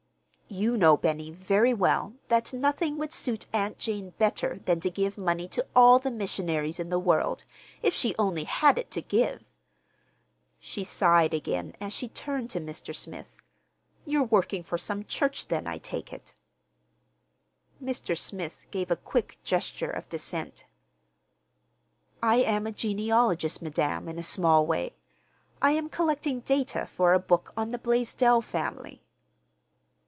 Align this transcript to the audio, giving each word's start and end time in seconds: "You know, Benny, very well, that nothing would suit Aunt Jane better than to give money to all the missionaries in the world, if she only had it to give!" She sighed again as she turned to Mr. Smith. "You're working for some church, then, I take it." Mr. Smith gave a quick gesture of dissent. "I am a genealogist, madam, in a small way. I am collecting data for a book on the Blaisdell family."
"You 0.53 0.75
know, 0.75 0.97
Benny, 0.97 1.29
very 1.31 1.73
well, 1.73 2.13
that 2.27 2.51
nothing 2.51 2.97
would 2.97 3.13
suit 3.13 3.45
Aunt 3.53 3.77
Jane 3.77 4.09
better 4.17 4.59
than 4.59 4.81
to 4.81 4.89
give 4.89 5.17
money 5.17 5.47
to 5.47 5.65
all 5.73 5.97
the 5.97 6.11
missionaries 6.11 6.77
in 6.77 6.89
the 6.89 6.99
world, 6.99 7.45
if 7.81 7.93
she 7.93 8.13
only 8.19 8.43
had 8.43 8.77
it 8.77 8.91
to 8.91 9.01
give!" 9.01 9.55
She 10.59 10.83
sighed 10.83 11.33
again 11.33 11.73
as 11.79 11.93
she 11.93 12.09
turned 12.09 12.49
to 12.49 12.59
Mr. 12.59 12.93
Smith. 12.93 13.37
"You're 14.03 14.25
working 14.25 14.61
for 14.61 14.77
some 14.77 15.05
church, 15.05 15.47
then, 15.47 15.67
I 15.67 15.77
take 15.77 16.11
it." 16.11 16.35
Mr. 17.81 18.17
Smith 18.17 18.65
gave 18.71 18.91
a 18.91 18.97
quick 18.97 19.37
gesture 19.45 19.89
of 19.91 20.09
dissent. 20.09 20.65
"I 22.21 22.35
am 22.41 22.67
a 22.67 22.73
genealogist, 22.73 23.61
madam, 23.61 24.09
in 24.09 24.19
a 24.19 24.21
small 24.21 24.65
way. 24.65 24.95
I 25.61 25.71
am 25.71 25.87
collecting 25.87 26.41
data 26.41 26.87
for 26.93 27.13
a 27.13 27.19
book 27.19 27.53
on 27.55 27.69
the 27.69 27.79
Blaisdell 27.79 28.41
family." 28.41 29.01